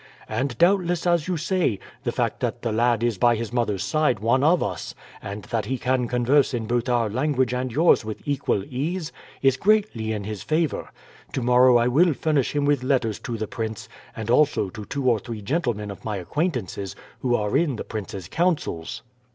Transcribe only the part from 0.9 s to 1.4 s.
as you